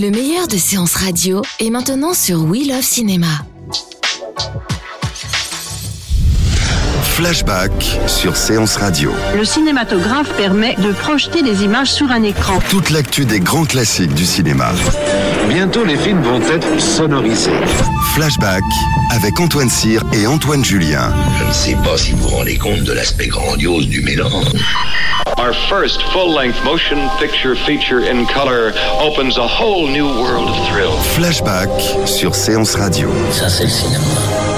[0.00, 3.26] Le meilleur de séances radio est maintenant sur We Love Cinéma.
[7.02, 7.70] Flashback
[8.06, 9.12] sur Séance Radio.
[9.36, 12.60] Le cinématographe permet de projeter des images sur un écran.
[12.70, 14.72] Toute l'actu des grands classiques du cinéma.
[15.48, 17.50] Bientôt, les films vont être sonorisés.
[18.14, 18.62] Flashback
[19.10, 21.12] avec Antoine Cyr et Antoine Julien.
[21.38, 24.46] Je ne sais pas si vous vous rendez compte de l'aspect grandiose du mélange.
[25.38, 30.92] Our first full-length motion picture feature in color opens a whole new world of thrill.
[31.14, 31.70] Flashback
[32.06, 33.10] sur Séance Radio.
[33.32, 34.49] Ça, c'est le cinéma.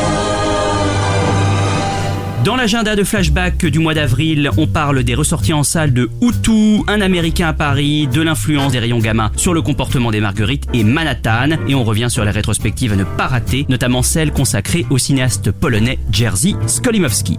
[2.45, 6.83] Dans l'agenda de flashback du mois d'avril, on parle des ressorties en salle de Hutu,
[6.89, 10.83] un Américain à Paris, de l'influence des rayons gamma sur le comportement des marguerites et
[10.83, 11.51] Manhattan.
[11.69, 15.53] Et on revient sur les rétrospectives à ne pas rater, notamment celle consacrée au cinéaste
[15.53, 17.39] polonais Jerzy Skolimowski.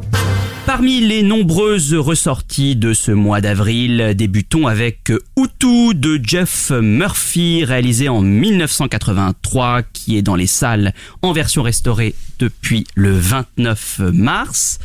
[0.75, 8.09] Parmi les nombreuses ressorties de ce mois d'avril, débutons avec Hutu de Jeff Murphy, réalisé
[8.09, 14.79] en 1983, qui est dans les salles en version restaurée depuis le 29 mars.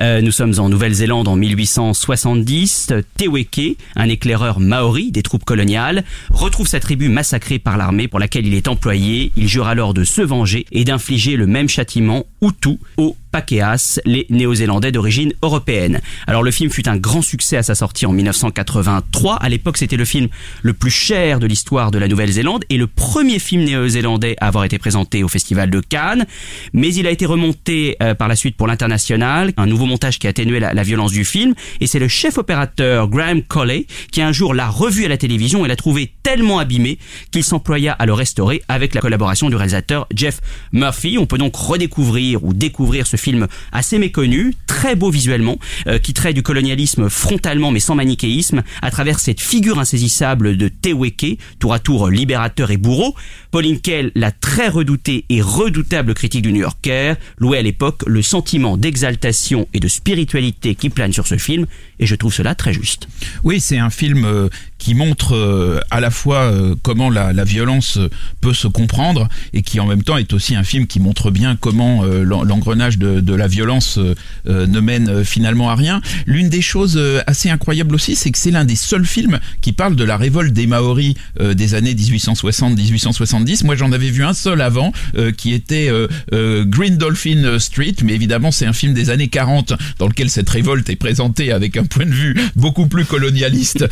[0.00, 2.92] Euh, nous sommes en Nouvelle-Zélande en 1870.
[3.16, 8.46] Teweke, un éclaireur maori des troupes coloniales, retrouve sa tribu massacrée par l'armée pour laquelle
[8.46, 9.32] il est employé.
[9.36, 14.28] Il jure alors de se venger et d'infliger le même châtiment Hutu aux Pakeas, les
[14.30, 16.00] Néo-Zélandais d'origine européenne.
[16.28, 19.34] Alors le film fut un grand succès à sa sortie en 1983.
[19.34, 20.28] À l'époque, c'était le film
[20.62, 24.62] le plus cher de l'histoire de la Nouvelle-Zélande et le premier film néo-zélandais à avoir
[24.62, 26.26] été présenté au Festival de Cannes.
[26.74, 30.28] Mais il a été remonté euh, par la suite pour l'international, un nouveau montage qui
[30.28, 31.54] atténuait la, la violence du film.
[31.80, 35.64] Et c'est le chef opérateur Graham Colley qui un jour l'a revu à la télévision
[35.64, 36.98] et l'a trouvé tellement abîmé
[37.32, 40.40] qu'il s'employa à le restaurer avec la collaboration du réalisateur Jeff
[40.70, 41.18] Murphy.
[41.18, 43.23] On peut donc redécouvrir ou découvrir ce film
[43.72, 48.90] assez méconnu, très beau visuellement, euh, qui traite du colonialisme frontalement mais sans manichéisme, à
[48.90, 53.14] travers cette figure insaisissable de Teweke, tour à tour libérateur et bourreau.
[53.50, 58.22] Pauline Kael, la très redoutée et redoutable critique du New Yorker, louait à l'époque le
[58.22, 61.66] sentiment d'exaltation et de spiritualité qui plane sur ce film,
[61.98, 63.08] et je trouve cela très juste.
[63.42, 64.48] Oui, c'est un film euh,
[64.78, 66.52] qui montre euh, à la fois
[66.82, 67.98] comment la, violence
[68.40, 71.56] peut se comprendre et qui en même temps est aussi un film qui montre bien
[71.56, 74.14] comment l'en- l'engrenage de, de la violence euh,
[74.48, 76.00] euh, ne mène euh, finalement à rien.
[76.26, 79.96] L'une des choses assez incroyables aussi, c'est que c'est l'un des seuls films qui parle
[79.96, 83.64] de la révolte des Maoris des années 1860-1870.
[83.64, 84.92] Moi, j'en avais vu un seul avant,
[85.36, 85.90] qui était
[86.32, 90.88] Green Dolphin Street, mais évidemment, c'est un film des années 40 dans lequel cette révolte
[90.90, 93.86] est présentée avec un point de vue beaucoup plus colonialiste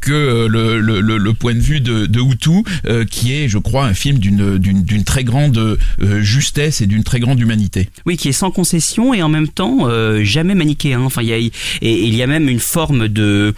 [0.00, 2.64] que le, point de vue de, de Hutu,
[3.10, 5.78] qui est, je crois, un film d'une très grande
[6.20, 7.88] justesse et d'une très grande humanité.
[8.06, 11.00] Oui, qui est sans concession et en même temps euh, jamais manichéen.
[11.00, 13.54] Enfin, il y a et, et il y a même une forme de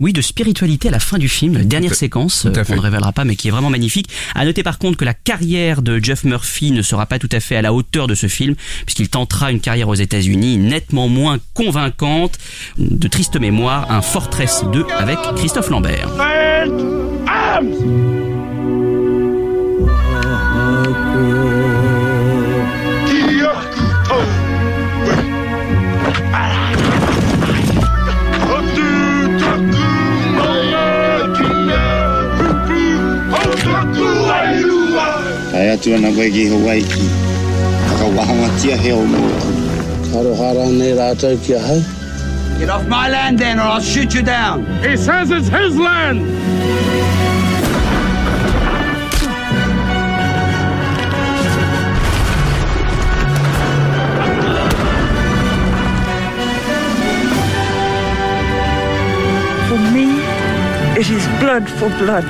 [0.00, 2.80] oui de spiritualité à la fin du film, la dernière Tout séquence euh, qu'on ne
[2.80, 4.08] révélera pas, mais qui est vraiment magnifique.
[4.34, 7.40] À noter par contre que la carrière de Jeff Murphy ne sera pas tout à
[7.40, 8.54] fait à la hauteur de ce film,
[8.86, 12.38] puisqu'il tentera une carrière aux États-Unis nettement moins convaincante.
[12.78, 16.08] De triste mémoire, un Fortress 2 avec Christophe Lambert.
[39.04, 39.40] Mua.
[40.14, 41.80] Harohara nei rātou ki ahau.
[42.58, 44.64] Get off my land then, or I'll shoot you down.
[44.82, 46.24] He says it's his land.
[59.68, 60.06] For me,
[60.98, 62.24] it is blood for blood.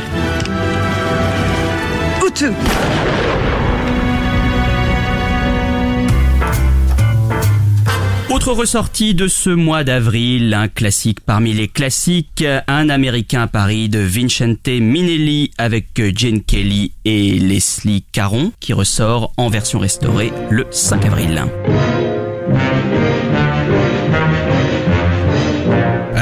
[8.31, 13.89] Autre ressortie de ce mois d'avril, un classique parmi les classiques, un Américain à Paris
[13.89, 20.67] de Vincente Minelli avec Jane Kelly et Leslie Caron qui ressort en version restaurée le
[20.71, 21.45] 5 avril.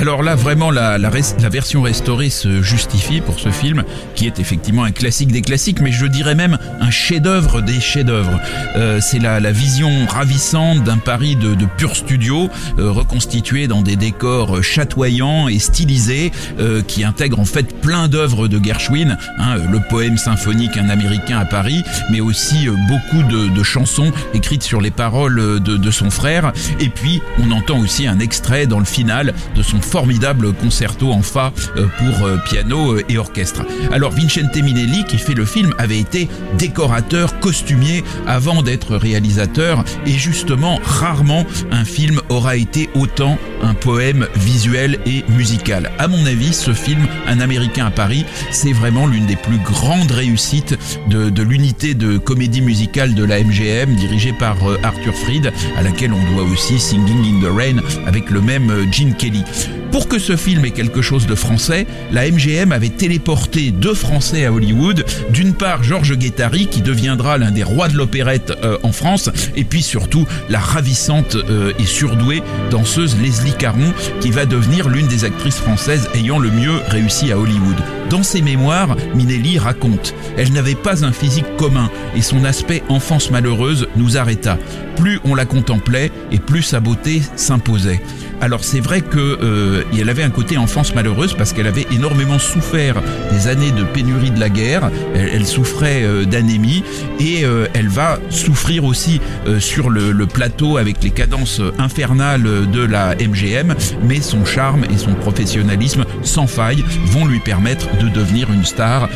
[0.02, 3.84] Alors là, vraiment, la, la, la, version restaurée se justifie pour ce film,
[4.16, 8.40] qui est effectivement un classique des classiques, mais je dirais même un chef-d'œuvre des chefs-d'œuvre.
[8.74, 12.50] Euh, c'est la, la, vision ravissante d'un Paris de, de pur studio,
[12.80, 18.48] euh, reconstitué dans des décors chatoyants et stylisés, euh, qui intègre en fait plein d'œuvres
[18.48, 23.54] de Gershwin, hein, le poème symphonique Un Américain à Paris, mais aussi euh, beaucoup de,
[23.54, 26.52] de, chansons écrites sur les paroles de, de son frère.
[26.80, 31.20] Et puis, on entend aussi un extrait dans le final de son formidable concerto en
[31.20, 33.60] fa euh, pour euh, piano euh, et orchestre.
[33.92, 40.12] Alors Vincente Minelli, qui fait le film, avait été décorateur, costumier avant d'être réalisateur et
[40.12, 45.90] justement rarement un film aura été autant un poème visuel et musical.
[45.98, 50.10] À mon avis, ce film, Un Américain à Paris, c'est vraiment l'une des plus grandes
[50.10, 50.78] réussites
[51.10, 56.14] de, de l'unité de comédie musicale de la MGM dirigée par Arthur Fried, à laquelle
[56.14, 59.44] on doit aussi Singing in the Rain avec le même Gene Kelly.
[59.92, 64.46] Pour que ce film ait quelque chose de français, la MGM avait téléporté deux Français
[64.46, 65.04] à Hollywood.
[65.30, 69.64] D'une part, Georges Guettari, qui deviendra l'un des rois de l'opérette euh, en France, et
[69.64, 75.24] puis surtout la ravissante euh, et surdouée danseuse Leslie Caron, qui va devenir l'une des
[75.24, 77.76] actrices françaises ayant le mieux réussi à Hollywood.
[78.08, 83.30] Dans ses mémoires, Minelli raconte Elle n'avait pas un physique commun, et son aspect enfance
[83.30, 84.56] malheureuse nous arrêta.
[84.96, 88.00] Plus on la contemplait, et plus sa beauté s'imposait.
[88.42, 93.00] Alors c'est vrai que euh, avait un côté enfance malheureuse parce qu'elle avait énormément souffert
[93.30, 94.90] des années de pénurie de la guerre.
[95.14, 96.82] Elle, souffrait euh, d'anémie
[97.20, 99.20] et euh, elle va souffrir aussi
[99.60, 103.76] sur le, le, plateau avec les cadences infernales de la MGM.
[104.02, 109.08] Mais son charme et son professionnalisme sans faille vont lui permettre de devenir une star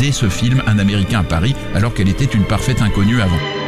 [0.00, 3.61] dès ce film Un Américain à Paris, alors qu'elle était une parfaite inconnue avant.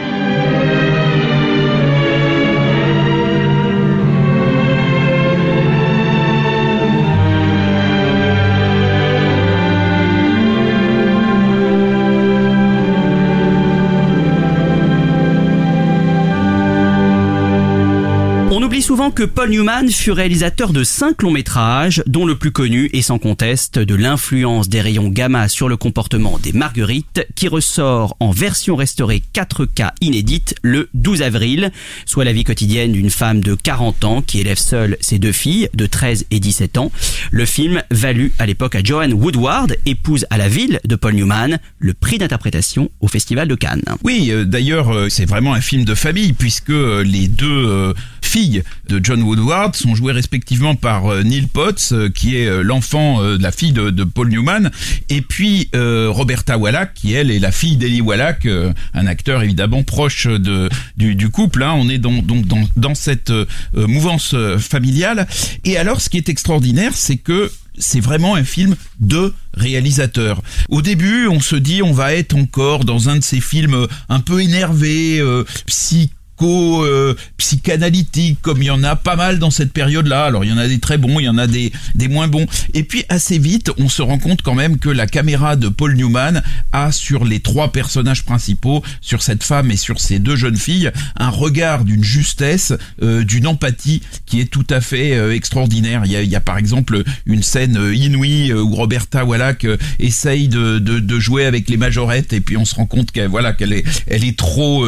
[18.95, 23.03] Souvent que Paul Newman fut réalisateur de cinq longs métrages, dont le plus connu est
[23.03, 28.31] sans conteste de l'influence des rayons gamma sur le comportement des marguerites, qui ressort en
[28.31, 31.73] version restaurée 4K inédite le 12 avril,
[32.07, 35.69] soit la vie quotidienne d'une femme de 40 ans qui élève seule ses deux filles
[35.75, 36.93] de 13 et 17 ans.
[37.33, 41.59] Le film valut à l'époque à Joanne Woodward, épouse à la ville de Paul Newman,
[41.81, 43.83] le prix d'interprétation au Festival de Cannes.
[44.05, 47.93] Oui, euh, d'ailleurs, euh, c'est vraiment un film de famille puisque euh, les deux
[48.35, 52.63] filles de John Woodward sont joués respectivement par euh, Neil Potts, euh, qui est euh,
[52.63, 54.71] l'enfant de la fille de, Paul Newman,
[55.09, 58.47] et puis Roberta Wallach, qui elle est la fille d'Eli Wallach,
[58.93, 61.63] un acteur évidemment proche de, du, couple.
[61.63, 61.75] Hein.
[61.77, 62.43] On est donc dans,
[62.77, 63.33] dans, cette
[63.75, 65.27] mouvance familiale.
[65.65, 70.43] Et alors, ce qui est extraordinaire, c'est que c'est vraiment un film de réalisateur.
[70.69, 74.21] Au début, on se dit on va être encore dans un de ces films un
[74.21, 76.11] peu énervés, euh, psy
[76.43, 80.25] euh, psychanalytique comme il y en a pas mal dans cette période-là.
[80.25, 82.29] Alors il y en a des très bons, il y en a des, des moins
[82.29, 82.47] bons.
[82.75, 85.95] Et puis assez vite, on se rend compte quand même que la caméra de Paul
[85.95, 86.43] Newman
[86.73, 90.91] a sur les trois personnages principaux, sur cette femme et sur ces deux jeunes filles,
[91.17, 92.73] un regard d'une justesse,
[93.03, 96.03] euh, d'une empathie qui est tout à fait euh, extraordinaire.
[96.05, 99.67] Il y, a, il y, a, par exemple une scène inouïe où Roberta Wallach
[99.99, 103.29] essaye de, de, de, jouer avec les majorettes et puis on se rend compte qu'elle
[103.29, 104.85] voilà qu'elle est elle est trop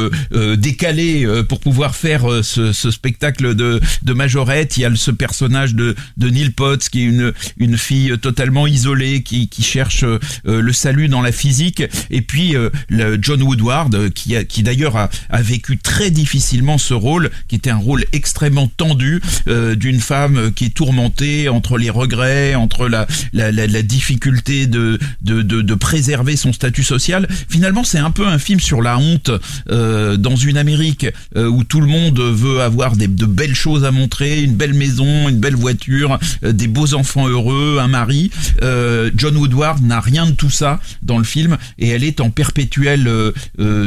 [0.57, 4.77] décalée pour pouvoir faire euh, ce, ce, spectacle de, de majorette.
[4.77, 8.67] Il y a ce personnage de, de Neil Potts qui est une, une fille totalement
[8.67, 11.83] isolée qui, qui cherche euh, le salut dans la physique.
[12.11, 16.79] Et puis euh, le John Woodward qui, a, qui d'ailleurs a, a vécu très difficilement
[16.79, 21.91] ce rôle, qui était un rôle extrêmement tendu d'une femme qui est tourmentée entre les
[21.91, 27.29] regrets, entre la, la, la, la difficulté de, de, de, de, préserver son statut social.
[27.49, 29.31] Finalement, c'est un peu un film sur la honte
[29.71, 33.85] euh, dans une Amérique euh, où tout le monde veut avoir des, de belles choses
[33.85, 38.31] à montrer, une belle maison, une belle voiture, euh, des beaux enfants heureux, un mari.
[38.63, 42.31] Euh, John Woodward n'a rien de tout ça dans le film et elle est en
[42.31, 43.11] perpétuelle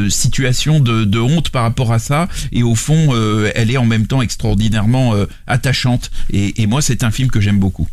[0.09, 3.13] situation de, de, honte par rapport à ça et au fond
[3.55, 5.13] elle est en même temps extraordinairement
[5.47, 7.87] attachante et, et moi c'est un film que j'aime beaucoup.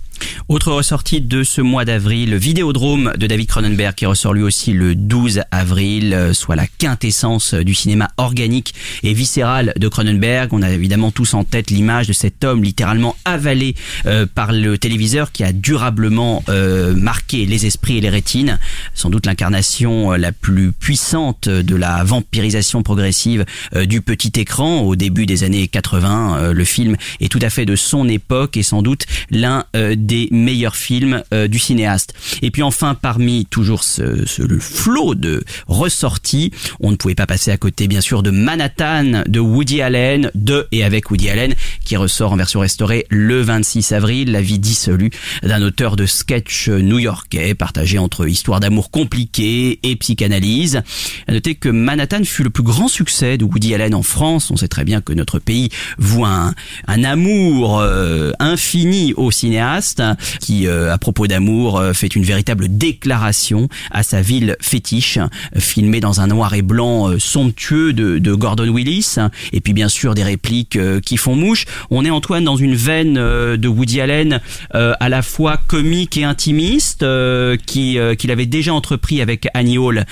[0.49, 4.95] Autre ressortie de ce mois d'avril, Vidéodrome de David Cronenberg qui ressort lui aussi le
[4.95, 10.53] 12 avril, euh, soit la quintessence du cinéma organique et viscéral de Cronenberg.
[10.53, 13.75] On a évidemment tous en tête l'image de cet homme littéralement avalé
[14.07, 18.61] euh, par le téléviseur qui a durablement euh, marqué les esprits et les rétines.
[18.95, 23.45] Sans doute l'incarnation la plus puissante de la vampirisation progressive
[23.75, 26.53] du petit écran au début des années 80.
[26.53, 30.77] le film est tout à fait de son époque et sans doute l'un des meilleurs
[30.77, 32.15] films euh, du cinéaste.
[32.43, 37.51] Et puis enfin, parmi toujours ce, ce, flot de ressorties, on ne pouvait pas passer
[37.51, 41.97] à côté bien sûr de Manhattan de Woody Allen, de et avec Woody Allen, qui
[41.97, 45.11] ressort en version restaurée le 26 avril, la vie dissolue
[45.43, 50.83] d'un auteur de sketch new-yorkais partagé entre histoire d'amour compliquée et psychanalyse.
[51.27, 54.51] À noter que Manhattan fut le plus grand succès de Woody Allen en France.
[54.51, 56.55] On sait très bien que notre pays voit un,
[56.87, 59.96] un amour euh, infini au cinéaste
[60.41, 65.19] qui, euh, à propos d'amour, euh, fait une véritable déclaration à sa ville fétiche,
[65.59, 69.17] filmée dans un noir et blanc euh, somptueux de, de, Gordon Willis,
[69.53, 71.65] et puis bien sûr des répliques qui font mouche.
[71.91, 74.41] On est Antoine dans une veine de Woody Allen
[74.73, 77.05] à la fois comique et intimiste,
[77.67, 80.05] qui qu'il avait déjà entrepris avec Annie Hall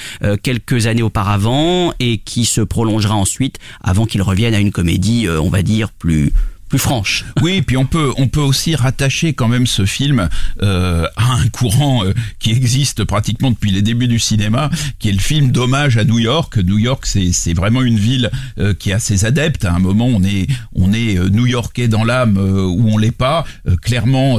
[0.42, 5.50] quelques années auparavant et qui se prolongera ensuite avant qu'il revienne à une comédie, on
[5.50, 6.32] va dire plus
[6.78, 7.24] franche.
[7.42, 10.30] Oui, puis on peut on peut aussi rattacher quand même ce film
[10.62, 15.12] euh, à un courant euh, qui existe pratiquement depuis les débuts du cinéma, qui est
[15.12, 16.56] le film d'hommage à New York.
[16.56, 19.66] New York, c'est c'est vraiment une ville euh, qui a ses adeptes.
[19.66, 23.44] À un moment, on est on est New-Yorkais dans l'âme ou on l'est pas.
[23.82, 24.38] clairement,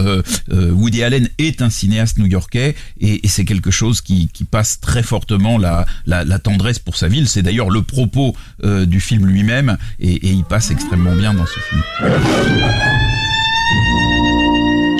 [0.50, 5.04] Woody Allen est un cinéaste new-yorkais et, et c'est quelque chose qui, qui passe très
[5.04, 7.28] fortement la, la, la tendresse pour sa ville.
[7.28, 11.60] C'est d'ailleurs le propos du film lui-même et, et il passe extrêmement bien dans ce
[11.60, 12.25] film.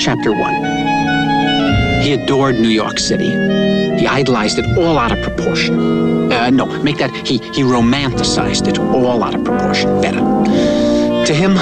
[0.00, 3.30] Chapter 1 He adored New York City.
[3.98, 6.32] He idolized it all out of proportion.
[6.32, 10.00] Uh, no, make that he, he romanticized it all out of proportion.
[10.00, 10.20] Better.
[11.26, 11.54] To him,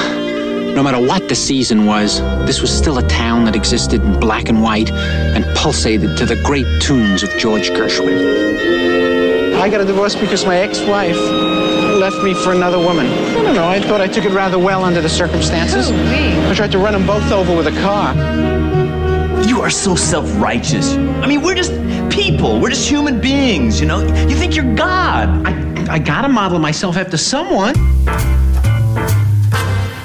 [0.74, 4.48] no matter what the season was, this was still a town that existed in black
[4.48, 9.54] and white and pulsated to the great tunes of George Gershwin.
[9.54, 11.16] I got a divorce because my ex-wife
[12.04, 13.06] left me for another woman.
[13.06, 13.66] I don't know.
[13.66, 15.88] I thought I took it rather well under the circumstances.
[15.88, 16.36] Who, me?
[16.50, 18.12] I tried to run them both over with a car.
[19.48, 20.98] You are so self-righteous.
[21.22, 21.72] I mean, we're just
[22.10, 22.60] people.
[22.60, 24.00] We're just human beings, you know?
[24.28, 25.46] You think you're God.
[25.46, 25.52] I,
[25.94, 27.74] I gotta model myself after someone.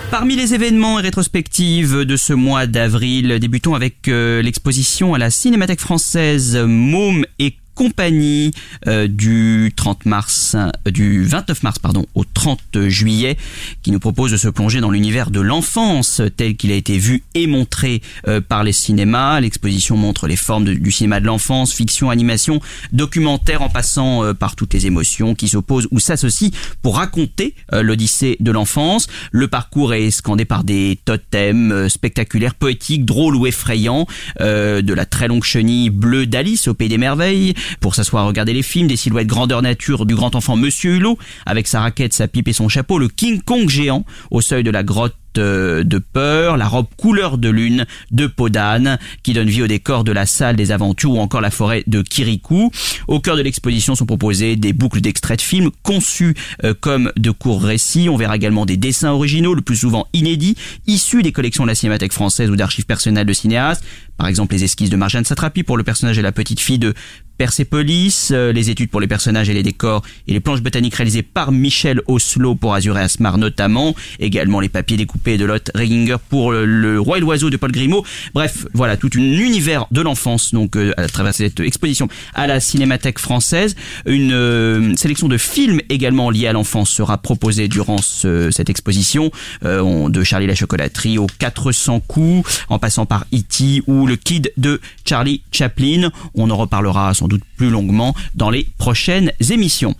[0.09, 5.29] Parmi les événements et rétrospectives de ce mois d'avril, débutons avec euh, l'exposition à la
[5.29, 8.51] Cinémathèque française Môme et compagnie
[8.87, 13.37] euh, du 30 mars, euh, du 29 mars pardon, au 30 juillet,
[13.83, 17.23] qui nous propose de se plonger dans l'univers de l'enfance tel qu'il a été vu
[17.35, 19.39] et montré euh, par les cinémas.
[19.39, 22.59] L'exposition montre les formes du cinéma de l'enfance, fiction, animation,
[22.91, 26.49] documentaire, en passant par toutes les émotions qui s'opposent ou s'associent
[26.81, 29.07] pour raconter l'odyssée de l'enfance.
[29.31, 34.05] Le parcours est scandé par des totems spectaculaires, poétiques, drôles ou effrayants,
[34.39, 38.63] de la très longue chenille bleue d'Alice au Pays des Merveilles, pour s'asseoir regarder les
[38.63, 42.47] films, des silhouettes grandeur nature du grand enfant Monsieur Hulot, avec sa raquette, sa pipe
[42.47, 46.57] et son chapeau, le King Kong géant au seuil de la grotte euh, de peur,
[46.57, 50.55] la robe couleur de lune de Podane qui donne vie au décor de la salle
[50.55, 52.71] des aventures ou encore la forêt de Kirikou.
[53.07, 57.31] Au cœur de l'exposition sont proposées des boucles d'extraits de films conçus euh, comme de
[57.31, 58.09] courts récits.
[58.09, 60.55] On verra également des dessins originaux, le plus souvent inédits,
[60.87, 63.83] issus des collections de la Cinémathèque française ou d'archives personnelles de cinéastes.
[64.17, 66.93] Par exemple, les esquisses de Marjane Satrapi pour le personnage et la petite fille de
[67.39, 71.23] Persepolis, euh, les études pour les personnages et les décors et les planches botaniques réalisées
[71.23, 76.51] par Michel Oslo pour Azur Asmar notamment, également les papiers découpés de Lotte Reginger pour
[76.51, 78.03] le, Roi et l'Oiseau de Paul Grimaud.
[78.33, 82.59] Bref, voilà, tout un univers de l'enfance donc euh, à travers cette exposition à la
[82.59, 83.77] Cinémathèque française.
[84.05, 89.31] Une euh, sélection de films également liés à l'enfance sera proposée durant cette exposition,
[89.61, 93.83] de Charlie la chocolaterie aux 400 coups, en passant par E.T.
[93.87, 96.11] ou le Kid de Charlie Chaplin.
[96.35, 99.95] On en reparlera sans doute plus longuement dans les prochaines émissions.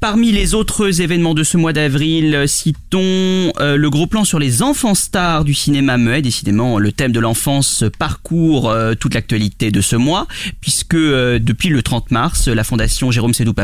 [0.00, 4.62] Parmi les autres événements de ce mois d'avril, citons euh, le gros plan sur les
[4.62, 6.22] enfants stars du cinéma muet.
[6.22, 10.26] Décidément, le thème de l'enfance parcourt euh, toute l'actualité de ce mois,
[10.60, 13.54] puisque euh, depuis le 30 mars, la fondation Jérôme Sédou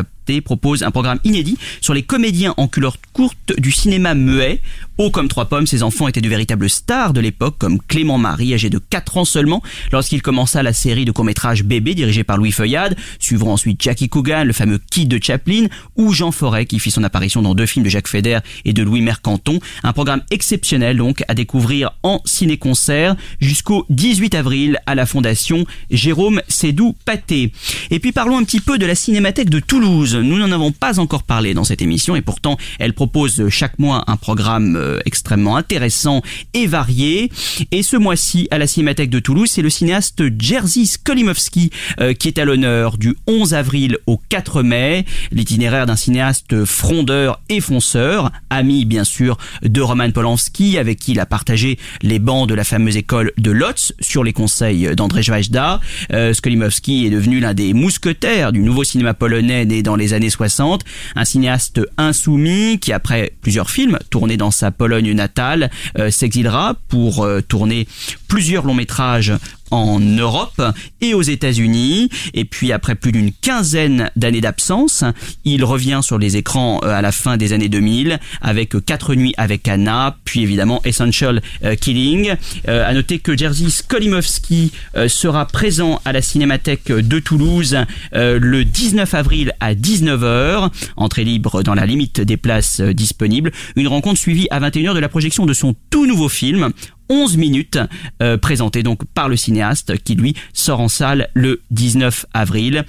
[0.45, 4.61] Propose un programme inédit sur les comédiens en culotte courte du cinéma muet.
[4.97, 8.55] Haut comme trois pommes, ces enfants étaient de véritables stars de l'époque, comme Clément Marie,
[8.55, 12.53] âgé de 4 ans seulement, lorsqu'il commença la série de courts-métrages Bébé, dirigée par Louis
[12.53, 15.67] Feuillade, suivront ensuite Jackie Coogan, le fameux Kid de Chaplin,
[15.97, 18.83] ou Jean Forêt, qui fit son apparition dans deux films de Jacques Feder et de
[18.85, 19.59] Louis Mercanton.
[19.83, 26.41] Un programme exceptionnel, donc, à découvrir en ciné-concert jusqu'au 18 avril à la Fondation Jérôme
[26.47, 27.53] Sédou Pathé.
[27.91, 30.14] Et puis parlons un petit peu de la Cinémathèque de Toulouse.
[30.15, 34.05] Nous n'en avons pas encore parlé dans cette émission et pourtant elle propose chaque mois
[34.07, 37.31] un programme euh, extrêmement intéressant et varié.
[37.71, 42.29] Et ce mois-ci, à la Cinémathèque de Toulouse, c'est le cinéaste Jerzy Skolimowski euh, qui
[42.29, 45.05] est à l'honneur du 11 avril au 4 mai.
[45.33, 51.21] L'itinéraire d'un cinéaste frondeur et fonceur, ami bien sûr de Roman Polanski, avec qui il
[51.21, 55.81] a partagé les bancs de la fameuse école de Lotz sur les conseils d'André Wajda.
[56.13, 60.31] Euh, Skolimowski est devenu l'un des mousquetaires du nouveau cinéma polonais né dans les années
[60.31, 60.83] 60,
[61.17, 67.25] un cinéaste insoumis qui après plusieurs films tournés dans sa Pologne natale euh, s'exilera pour
[67.25, 67.87] euh, tourner
[68.29, 69.33] plusieurs longs métrages
[69.71, 70.63] en Europe
[71.01, 72.09] et aux États-Unis.
[72.35, 75.05] Et puis après plus d'une quinzaine d'années d'absence,
[75.45, 79.35] il revient sur les écrans euh, à la fin des années 2000 avec Quatre nuits
[79.37, 82.35] avec Anna, puis évidemment Essential euh, Killing.
[82.69, 84.73] Euh, à noter que Jerzy Skolimowski
[85.09, 87.77] sera présent à la Cinémathèque de Toulouse
[88.13, 93.53] le 19 avril à 19h, entrée libre dans la limite des places disponibles.
[93.77, 96.71] Une rencontre suivie à 21h de la projection de son tout nouveau film
[97.09, 97.79] 11 minutes
[98.23, 102.85] euh, présenté donc par le cinéaste qui lui sort en salle le 19 avril.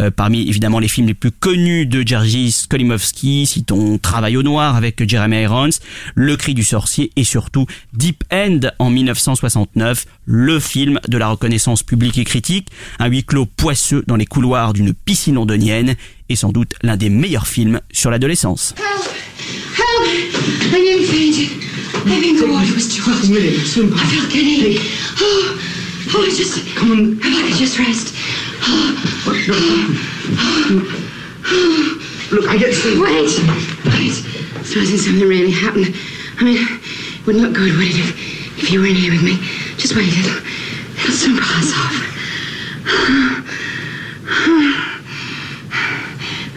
[0.00, 4.76] Euh, parmi évidemment les films les plus connus de Jerzy Skolimowski, citons Travail au noir
[4.76, 5.70] avec Jeremy Irons,
[6.14, 11.82] Le cri du sorcier et surtout Deep End en 1969, le film de la reconnaissance
[11.82, 12.68] publique et critique,
[12.98, 15.94] un huis clos poisseux dans les couloirs d'une piscine londonienne
[16.28, 18.74] et sans doute l'un des meilleurs films sur l'adolescence.
[20.68, 23.24] I think the water was too hot.
[23.24, 24.78] Swim I felt giddy.
[25.20, 25.56] Oh,
[26.14, 26.60] oh, I just.
[26.76, 27.18] Come on.
[27.18, 28.14] If I could just rest.
[28.62, 28.92] Oh.
[32.32, 33.00] Look, I get to.
[33.00, 33.38] Wait,
[33.86, 34.12] wait.
[34.64, 35.94] Supposing something really happened.
[36.38, 38.10] I mean, it wouldn't look good, would it, if,
[38.58, 39.38] if you were in here with me?
[39.78, 40.42] Just wait, it'll,
[40.98, 41.94] it'll soon pass off.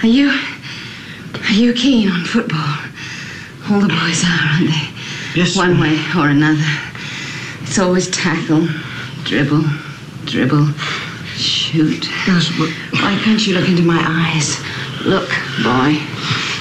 [0.03, 0.29] Are you.
[0.29, 2.77] Are you keen on football?
[3.69, 4.99] All the boys are, aren't they?
[5.36, 5.55] Yes.
[5.55, 6.65] One way or another.
[7.62, 8.67] It's always tackle,
[9.25, 9.63] dribble,
[10.25, 10.67] dribble,
[11.36, 12.07] shoot.
[12.25, 12.69] Yes, but...
[13.00, 14.59] Why can't you look into my eyes?
[15.05, 15.29] Look,
[15.62, 16.01] boy.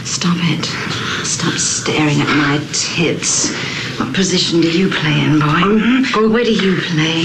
[0.04, 0.64] Stop it.
[1.24, 3.50] Stop staring at my tits.
[3.98, 6.28] What position do you play in, boy?
[6.28, 7.24] Where do you play?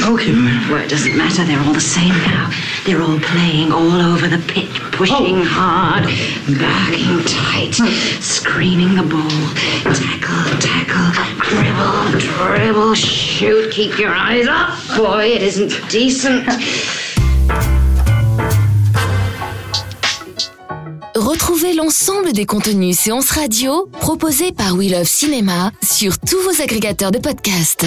[0.00, 0.32] Okay,
[0.70, 1.44] Well, it doesn't matter.
[1.44, 2.50] They're all the same now.
[2.84, 6.04] They're all playing all over the pitch, pushing hard,
[6.58, 7.74] backing tight,
[8.20, 9.30] screening the ball.
[9.94, 11.12] Tackle, tackle,
[11.46, 13.70] dribble, dribble, shoot.
[13.70, 15.26] Keep your eyes up, boy.
[15.26, 16.48] It isn't decent.
[21.14, 27.12] Retrouvez l'ensemble des contenus séances radio proposés par We Love Cinéma sur tous vos agrégateurs
[27.12, 27.86] de podcasts.